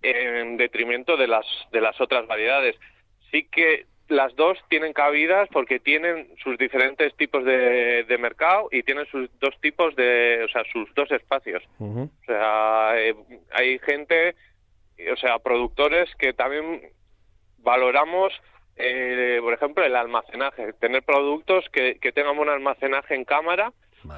en 0.00 0.56
detrimento 0.56 1.16
de 1.16 1.26
las, 1.26 1.46
de 1.72 1.80
las 1.80 2.00
otras 2.00 2.26
variedades. 2.28 2.76
Sí 3.32 3.48
que 3.50 3.86
las 4.08 4.36
dos 4.36 4.58
tienen 4.68 4.92
cabidas 4.92 5.48
porque 5.50 5.80
tienen 5.80 6.28
sus 6.42 6.56
diferentes 6.58 7.16
tipos 7.16 7.44
de, 7.44 8.16
mercado 8.20 8.68
y 8.70 8.82
tienen 8.82 9.06
sus 9.06 9.28
dos 9.40 9.58
tipos 9.60 9.96
de, 9.96 10.44
o 10.44 10.48
sea, 10.48 10.62
sus 10.70 10.94
dos 10.94 11.10
espacios. 11.10 11.62
O 11.80 12.08
sea, 12.26 12.92
eh, 12.96 13.16
hay 13.52 13.78
gente 13.80 14.34
o 15.10 15.16
sea, 15.16 15.38
productores 15.38 16.14
que 16.16 16.32
también 16.32 16.82
valoramos, 17.58 18.32
eh, 18.76 19.38
por 19.42 19.54
ejemplo, 19.54 19.84
el 19.84 19.96
almacenaje, 19.96 20.72
tener 20.74 21.02
productos 21.02 21.64
que, 21.72 21.98
que 21.98 22.12
tengan 22.12 22.38
un 22.38 22.48
almacenaje 22.48 23.14
en 23.14 23.24
cámara 23.24 23.72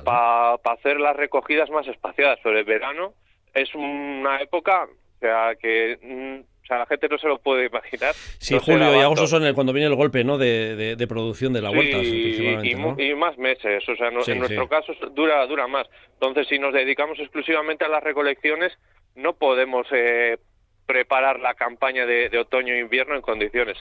para 0.05 0.55
hacer 0.55 0.99
las 0.99 1.17
recogidas 1.17 1.71
más 1.71 1.87
espaciadas. 1.87 2.41
Sobre 2.43 2.61
el 2.61 2.65
verano 2.65 3.15
es 3.53 3.75
una 3.75 4.41
época, 4.41 4.85
o 4.85 5.19
sea, 5.21 5.55
que 5.57 5.99
mm, 6.03 6.54
o 6.65 6.67
sea, 6.67 6.79
la 6.79 6.87
gente 6.87 7.09
no 7.11 7.19
se 7.19 7.29
lo 7.29 7.39
puede 7.39 7.67
imaginar. 7.67 8.15
Sí, 8.15 8.59
julio 8.59 8.97
y 8.97 9.01
agosto 9.01 9.27
son 9.27 9.45
el, 9.45 9.55
cuando 9.55 9.75
viene 9.75 9.87
el 9.87 9.95
golpe 9.97 10.25
¿no? 10.25 10.39
de, 10.39 10.97
de, 10.97 11.07
producción 11.07 11.53
de 11.53 11.61
la 11.61 11.71
huerta. 11.71 11.99
y, 11.99 13.15
más 13.15 13.37
meses. 13.37 13.87
O 13.87 13.95
sea, 13.95 14.09
en 14.09 14.39
nuestro 14.39 14.67
caso 14.67 14.95
dura, 15.13 15.47
dura 15.47 15.67
más. 15.67 15.87
Entonces, 16.15 16.49
si 16.49 16.59
nos 16.59 16.73
dedicamos 16.73 17.19
exclusivamente 17.19 17.85
a 17.85 17.89
las 17.89 18.03
recolecciones, 18.03 18.73
no 19.15 19.35
podemos 19.35 19.87
eh, 19.93 20.39
preparar 20.87 21.39
la 21.39 21.53
campaña 21.53 22.07
de, 22.07 22.31
otoño 22.39 22.73
e 22.73 22.81
invierno 22.81 23.15
en 23.15 23.21
condiciones. 23.21 23.77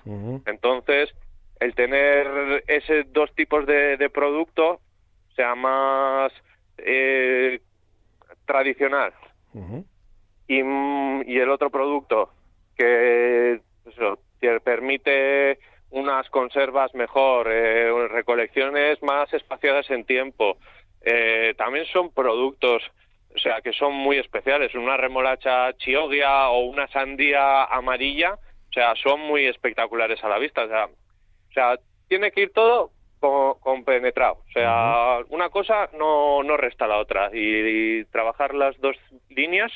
Entonces, 0.45 1.09
el 1.61 1.75
tener 1.75 2.65
ese 2.67 3.03
dos 3.03 3.33
tipos 3.33 3.65
de, 3.65 3.95
de 3.95 4.09
producto 4.09 4.81
sea 5.37 5.55
más 5.55 6.33
eh, 6.79 7.61
tradicional 8.45 9.13
y, 10.47 10.55
y, 10.55 11.39
el 11.39 11.49
otro 11.49 11.69
producto 11.69 12.31
que, 14.39 14.59
permite 14.63 15.59
unas 15.91 16.29
conservas 16.29 16.93
mejor, 16.93 17.47
eh, 17.49 18.07
recolecciones 18.09 19.01
más 19.01 19.33
espaciadas 19.33 19.89
en 19.89 20.03
tiempo. 20.05 20.57
Eh, 21.01 21.53
también 21.57 21.85
son 21.85 22.11
productos 22.11 22.83
o 23.35 23.39
sea, 23.39 23.61
que 23.61 23.73
son 23.73 23.93
muy 23.93 24.17
especiales. 24.17 24.75
Una 24.75 24.97
remolacha 24.97 25.73
chiogia 25.77 26.49
o 26.49 26.65
una 26.65 26.87
sandía 26.89 27.63
amarilla, 27.65 28.33
o 28.33 28.73
sea, 28.73 28.93
son 28.95 29.21
muy 29.21 29.45
espectaculares 29.45 30.23
a 30.23 30.29
la 30.29 30.37
vista. 30.37 30.65
O 30.65 30.67
sea, 30.67 30.85
o 30.85 31.53
sea 31.53 31.79
tiene 32.07 32.31
que 32.31 32.41
ir 32.41 32.53
todo 32.53 32.91
compenetrado. 33.59 34.39
O 34.47 34.51
sea, 34.51 35.19
una 35.29 35.49
cosa 35.49 35.89
no, 35.97 36.43
no 36.43 36.57
resta 36.57 36.87
la 36.87 36.97
otra. 36.97 37.29
Y, 37.33 38.03
trabajar 38.05 38.53
las 38.53 38.79
dos 38.79 38.95
líneas 39.29 39.71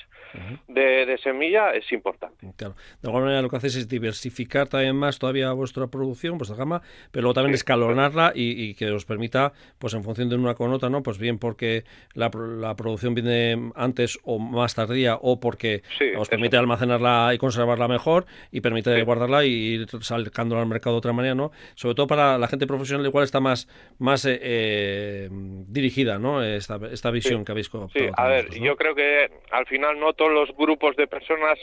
de, 0.68 1.18
semilla 1.24 1.72
es 1.72 1.92
importante. 1.92 2.48
Claro. 2.56 2.76
De 3.02 3.08
alguna 3.08 3.26
manera 3.26 3.42
lo 3.42 3.50
que 3.50 3.58
hacéis 3.58 3.76
es 3.76 3.88
diversificar 3.88 4.68
también 4.68 4.96
más 4.96 5.18
todavía 5.18 5.52
vuestra 5.54 5.88
producción, 5.88 6.38
vuestra 6.38 6.58
gama, 6.58 6.82
pero 7.12 7.24
luego 7.24 7.34
también 7.36 7.56
escalonarla 7.56 8.34
y, 8.36 8.76
que 8.76 8.92
os 8.92 9.06
permita, 9.06 9.54
pues 9.80 9.94
en 9.94 10.04
función 10.04 10.30
de 10.30 10.36
una 10.36 10.54
con 10.54 10.72
otra, 10.72 10.90
¿no? 10.90 11.02
Pues 11.02 11.18
bien 11.18 11.40
porque 11.40 11.86
la, 12.14 12.30
la 12.34 12.76
producción 12.76 13.16
viene 13.16 13.72
antes 13.76 14.20
o 14.24 14.40
más 14.40 14.76
tardía 14.76 15.16
o 15.16 15.40
porque 15.40 15.82
os 16.18 16.30
permite 16.30 16.58
almacenarla 16.58 17.32
y 17.34 17.38
conservarla 17.38 17.88
mejor 17.88 18.26
y 18.52 18.62
permite 18.62 19.02
guardarla 19.04 19.46
y 19.46 19.50
ir 19.50 19.88
sacándola 20.02 20.62
al 20.62 20.68
mercado 20.68 20.96
de 20.96 21.00
otra 21.00 21.14
manera, 21.14 21.36
¿no? 21.36 21.52
Sobre 21.76 21.96
todo 21.96 22.08
para 22.08 22.38
la 22.38 22.48
gente 22.48 22.68
profesional 22.68 23.06
igual 23.06 23.24
está 23.24 23.37
más, 23.40 23.68
más 24.00 24.26
eh, 24.26 24.40
eh, 24.42 25.30
dirigida, 25.32 26.20
¿no? 26.20 26.44
Esta, 26.44 26.80
esta 26.92 27.12
visión 27.12 27.46
que 27.46 27.52
habéis. 27.52 27.70
Sí, 27.94 28.08
a 28.16 28.28
ver, 28.28 28.50
yo 28.60 28.76
creo 28.76 28.96
que 28.96 29.30
al 29.52 29.66
final 29.66 30.00
no 30.00 30.14
todos 30.14 30.32
los 30.32 30.56
grupos 30.56 30.96
de 30.96 31.08
personas 31.08 31.58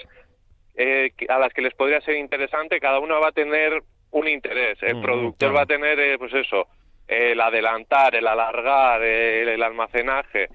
eh, 0.77 1.13
a 1.29 1.39
las 1.39 1.53
que 1.53 1.63
les 1.63 1.75
podría 1.75 2.01
ser 2.01 2.17
interesante, 2.17 2.81
cada 2.81 2.99
uno 2.99 3.21
va 3.21 3.29
a 3.29 3.33
tener 3.33 3.83
un 4.11 4.29
interés. 4.29 4.79
El 4.83 4.97
mm, 4.97 5.03
productor 5.03 5.57
va 5.57 5.63
a 5.63 5.67
tener, 5.67 6.19
pues 6.19 6.33
eso, 6.35 6.69
el 7.09 7.41
adelantar, 7.41 8.15
el 8.15 8.27
alargar, 8.27 9.03
el, 9.03 9.63
almacenaje. 9.63 10.49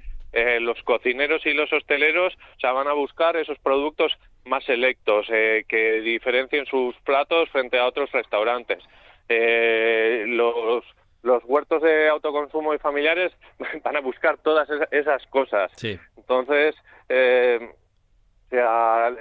los 0.61 0.81
cocineros 0.83 1.45
y 1.45 1.53
los 1.53 1.71
hosteleros 1.73 2.35
o 2.35 2.59
sea, 2.59 2.71
van 2.71 2.87
a 2.87 2.93
buscar 2.93 3.35
esos 3.35 3.57
productos 3.59 4.17
más 4.45 4.63
selectos 4.63 5.27
que 5.27 6.01
diferencien 6.03 6.65
sus 6.65 6.95
platos 6.97 7.49
frente 7.49 7.77
a 7.77 7.85
otros 7.85 8.11
restaurantes 8.11 8.83
eh, 9.29 10.25
los, 10.27 10.83
los 11.21 11.43
huertos 11.45 11.81
de 11.81 12.09
autoconsumo 12.09 12.73
y 12.73 12.79
familiares 12.79 13.31
van 13.83 13.95
a 13.95 14.01
buscar 14.01 14.37
todas 14.37 14.67
esas 14.91 15.25
cosas. 15.27 15.71
Entonces, 16.17 16.75
eh, 17.09 17.73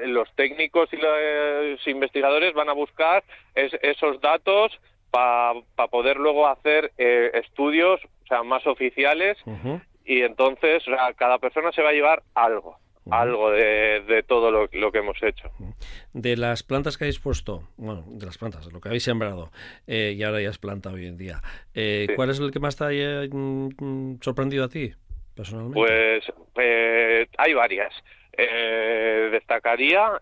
los 0.06 0.32
técnicos 0.34 0.88
y 0.92 0.96
los 0.96 1.86
investigadores 1.86 2.54
van 2.54 2.70
a 2.70 2.72
buscar 2.72 3.22
esos 3.54 4.20
datos 4.20 4.78
para 5.10 5.88
poder 5.90 6.16
luego 6.16 6.46
hacer 6.46 6.92
eh, 6.98 7.30
estudios 7.34 8.00
o 8.04 8.26
sea, 8.26 8.42
más 8.42 8.66
oficiales 8.66 9.36
y 10.04 10.22
entonces 10.22 10.82
cada 11.16 11.38
persona 11.38 11.72
se 11.72 11.82
va 11.82 11.90
a 11.90 11.92
llevar 11.92 12.22
algo 12.34 12.78
algo 13.10 13.50
de, 13.50 14.24
todo 14.26 14.50
lo, 14.50 14.68
que 14.68 14.98
hemos 14.98 15.22
hecho. 15.22 15.50
De 16.12 16.36
las 16.36 16.62
plantas 16.62 16.96
que 16.96 17.04
habéis 17.04 17.18
puesto, 17.18 17.68
bueno, 17.76 18.04
de 18.06 18.26
las 18.26 18.38
plantas, 18.38 18.70
lo 18.72 18.80
que 18.80 18.88
habéis 18.88 19.04
sembrado, 19.04 19.50
eh, 19.86 20.14
y 20.16 20.22
ahora 20.22 20.40
ya 20.40 20.50
es 20.50 20.58
planta 20.58 20.90
hoy 20.90 21.06
en 21.06 21.16
día, 21.16 21.40
eh, 21.74 22.08
¿cuál 22.16 22.30
es 22.30 22.40
el 22.40 22.50
que 22.50 22.60
más 22.60 22.76
te 22.76 22.84
ha 22.84 22.92
eh, 22.92 23.28
mm, 23.30 24.16
sorprendido 24.20 24.64
a 24.64 24.68
ti, 24.68 24.92
personalmente? 25.34 25.78
Pues 25.78 26.24
hay 27.38 27.54
varias. 27.54 27.94
destacaría 29.32 30.20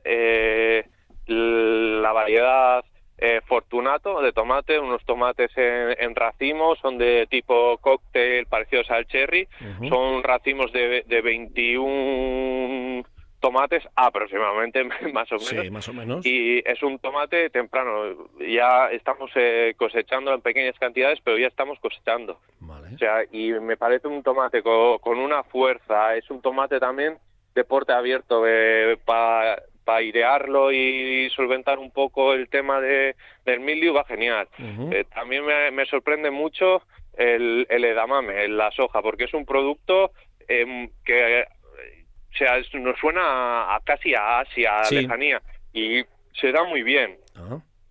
la 1.27 2.13
variedad 2.13 2.85
eh, 3.19 3.41
Fortunato 3.47 4.21
de 4.21 4.33
tomate, 4.33 4.79
unos 4.79 5.05
tomates 5.05 5.51
en, 5.57 6.15
racimos, 6.15 6.79
son 6.81 6.99
de 6.99 7.27
tipo 7.31 7.79
cóctel 7.79 8.47
parecidos 8.47 8.91
al 8.91 9.07
cherry, 9.07 9.49
son 9.89 10.23
racimos 10.23 10.73
de, 10.73 11.05
de 11.07 11.23
21 11.23 13.05
tomates 13.41 13.89
aproximadamente 13.95 14.83
más 15.13 15.31
o 15.33 15.37
menos. 15.39 15.71
más 15.71 15.89
o 15.89 15.93
menos. 15.93 16.27
Y 16.27 16.59
es 16.67 16.83
un 16.83 16.99
tomate 16.99 17.51
temprano. 17.51 18.29
Ya 18.41 18.91
estamos 18.91 19.31
eh, 19.35 19.75
cosechando 19.77 20.33
en 20.35 20.41
pequeñas 20.41 20.77
cantidades, 20.79 21.21
pero 21.23 21.39
ya 21.39 21.47
estamos 21.47 21.79
cosechando. 21.81 22.41
O 22.63 22.99
sea, 22.99 23.25
y 23.31 23.53
me 23.53 23.77
parece 23.77 24.09
un 24.09 24.23
tomate 24.23 24.63
con, 24.63 25.19
una 25.19 25.43
fuerza. 25.45 26.17
Es 26.17 26.31
un 26.31 26.41
tomate 26.41 26.81
también 26.81 27.19
de 27.55 27.65
porte 27.65 27.93
abierto 27.93 28.45
eh, 28.47 28.99
para 29.05 29.63
para 29.87 29.99
airearlo 29.99 30.73
y 30.73 31.31
solventar 31.31 31.79
un 31.79 31.93
poco 31.93 32.35
el 32.35 32.49
tema 32.49 32.81
de, 32.81 33.15
del 33.45 33.61
mildio 33.61 33.95
va 33.95 34.05
genial. 34.05 34.49
Eh, 34.59 35.05
también 35.15 35.45
me, 35.47 35.87
sorprende 35.87 36.33
mucho 36.33 36.83
el, 37.17 37.69
el, 37.71 37.85
edamame, 37.85 38.49
la 38.49 38.73
soja, 38.73 39.01
porque 39.01 39.25
es 39.25 39.33
un 39.33 39.47
producto 39.47 40.11
em, 40.49 40.91
que 41.05 41.45
o 41.45 42.37
sea, 42.37 42.59
nos 42.75 42.99
suena 42.99 43.77
a, 43.77 43.81
casi 43.85 44.13
a 44.15 44.41
Asia, 44.41 44.81
a 44.81 44.91
lejanía, 44.91 45.41
y 45.73 46.03
se 46.39 46.51
da 46.51 46.65
muy 46.65 46.83
bien. 46.83 47.17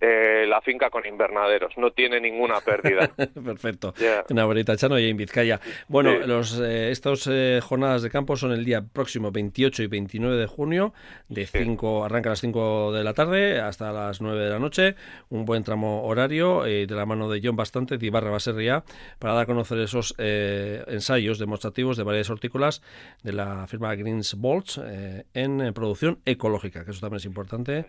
eh, 0.00 0.46
la 0.48 0.60
finca 0.60 0.90
con 0.90 1.06
invernaderos, 1.06 1.76
no 1.76 1.90
tiene 1.92 2.20
ninguna 2.20 2.60
pérdida. 2.60 3.08
Perfecto. 3.44 3.94
En 4.28 4.38
Abuelita 4.38 4.76
Chano 4.76 4.98
y 4.98 5.08
en 5.08 5.16
Vizcaya. 5.16 5.60
Bueno, 5.88 6.14
los, 6.26 6.58
eh, 6.60 6.90
estas 6.90 7.26
eh, 7.30 7.60
jornadas 7.62 8.02
de 8.02 8.10
campo 8.10 8.36
son 8.36 8.52
el 8.52 8.64
día 8.64 8.82
próximo 8.82 9.30
28 9.30 9.82
y 9.82 9.86
29 9.86 10.36
de 10.36 10.46
junio, 10.46 10.92
de 11.28 11.46
5, 11.46 12.04
arranca 12.04 12.30
a 12.30 12.32
las 12.32 12.40
5 12.40 12.92
de 12.92 13.04
la 13.04 13.14
tarde 13.14 13.60
hasta 13.60 13.92
las 13.92 14.20
9 14.20 14.44
de 14.44 14.50
la 14.50 14.58
noche, 14.58 14.96
un 15.28 15.44
buen 15.44 15.62
tramo 15.64 16.04
horario 16.04 16.62
de 16.62 16.86
la 16.88 17.06
mano 17.06 17.30
de 17.30 17.40
John 17.42 17.56
Bastante, 17.56 17.98
de 17.98 18.06
Ibarra 18.06 18.30
Baserria, 18.30 18.84
para 19.18 19.34
dar 19.34 19.42
a 19.42 19.46
conocer 19.46 19.78
esos 19.78 20.14
ensayos 20.18 21.38
demostrativos 21.38 21.96
de 21.96 22.02
varias 22.02 22.30
hortícolas 22.30 22.82
de 23.22 23.32
la 23.32 23.66
firma 23.66 23.94
Greens 23.94 24.34
Bolts 24.34 24.80
en 25.34 25.72
producción 25.74 26.20
ecológica, 26.24 26.84
que 26.84 26.90
eso 26.90 27.00
también 27.00 27.18
es 27.18 27.24
importante 27.24 27.86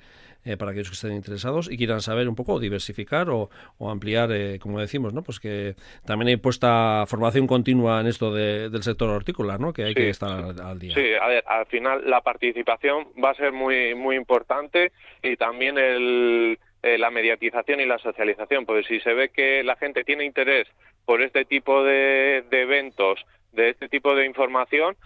para 0.57 0.71
aquellos 0.71 0.89
que 0.89 0.95
estén 0.95 1.13
interesados 1.13 1.69
y 1.69 1.77
quieran 1.87 2.01
saber 2.01 2.27
un 2.27 2.35
poco, 2.35 2.59
diversificar 2.59 3.29
o, 3.29 3.49
ampliar, 3.79 4.29
eh, 4.33 4.59
como 4.59 4.79
decimos, 4.79 5.13
¿no? 5.13 5.23
Pues 5.23 5.39
que 5.39 5.75
también 6.05 6.27
hay 6.27 6.35
puesta 6.35 7.05
formación 7.07 7.47
continua 7.47 8.01
en 8.01 8.07
esto 8.07 8.33
del 8.33 8.83
sector 8.83 9.09
hortícola, 9.09 9.57
¿no? 9.57 9.71
Que 9.71 9.85
hay 9.85 9.93
que 9.93 10.09
estar 10.09 10.29
al, 10.61 10.79
día. 10.79 10.93
Sí, 10.93 11.13
a 11.19 11.27
ver, 11.27 11.43
al 11.47 11.65
final 11.67 12.09
la 12.09 12.19
participación 12.21 13.07
va 13.23 13.29
a 13.29 13.35
ser 13.35 13.53
muy, 13.53 13.95
muy 13.95 14.17
importante 14.17 14.91
y 15.23 15.37
también 15.37 15.77
el, 15.77 16.59
eh, 16.83 16.97
la 16.97 17.09
mediatización 17.09 17.79
y 17.79 17.85
la 17.85 17.97
socialización, 17.99 18.65
porque 18.65 18.83
si 18.83 18.99
se 18.99 19.13
ve 19.13 19.29
que 19.29 19.63
la 19.63 19.77
gente 19.77 20.03
tiene 20.03 20.25
interés 20.25 20.67
por 21.05 21.21
este 21.21 21.45
tipo 21.45 21.83
de, 21.83 22.43
de 22.49 22.61
eventos, 22.63 23.25
de 23.53 23.69
este 23.69 23.87
tipo 23.87 24.13
de 24.13 24.25
información, 24.25 24.97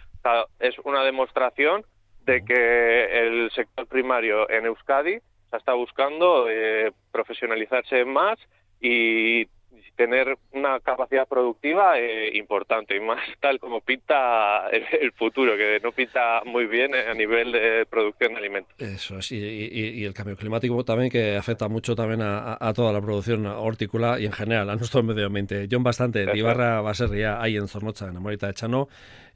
es 0.60 0.78
una 0.80 1.04
demostración 1.04 1.86
de 2.26 2.44
que 2.44 3.06
el 3.20 3.52
sector 3.52 3.88
primario 3.88 4.50
en 4.50 4.66
Euskadi 4.66 5.20
está 5.58 5.74
buscando 5.74 6.50
eh, 6.50 6.92
profesionalizarse 7.12 8.06
más 8.06 8.38
y 8.80 9.48
tener 9.96 10.36
una 10.52 10.80
capacidad 10.80 11.28
productiva 11.28 12.00
eh, 12.00 12.36
importante 12.36 12.96
y 12.96 13.00
más 13.00 13.20
tal 13.40 13.60
como 13.60 13.82
pinta 13.82 14.68
el, 14.70 15.12
futuro, 15.12 15.56
que 15.56 15.80
no 15.84 15.92
pinta 15.92 16.42
muy 16.46 16.66
bien 16.66 16.96
a 16.96 17.14
nivel 17.14 17.52
de 17.52 17.86
producción 17.88 18.34
de 18.34 18.40
alimentos. 18.40 18.74
Eso 18.80 19.20
es, 19.20 19.32
y, 19.32 20.04
el 20.04 20.14
cambio 20.14 20.36
climático 20.36 20.84
también 20.84 21.12
que 21.12 21.36
afecta 21.36 21.68
mucho 21.68 21.96
también 21.96 22.22
a, 22.24 22.74
toda 22.74 22.92
la 22.92 23.02
producción 23.02 23.46
hortícola 23.46 24.20
y 24.20 24.26
en 24.26 24.32
general 24.32 24.70
a 24.70 24.76
nuestro 24.76 25.04
medio 25.04 25.28
ambiente. 25.28 25.68
John 25.70 25.84
Bastante, 25.84 26.26
de 26.26 26.38
Ibarra 26.38 26.82
Baserria, 26.82 27.42
ahí 27.42 27.58
en 27.58 27.68
Zornocha, 27.68 28.08
en 28.08 28.18
Amorita 28.18 28.48
de 28.48 28.54
Chano, 28.54 28.88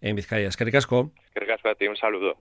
en 0.02 0.16
Vizcaya. 0.16 0.48
Es 0.48 0.58
que 0.58 0.66
ricasco. 0.66 1.12
a 1.36 1.76
ti, 1.76 1.88
un 1.88 1.98
saludo. 1.98 2.38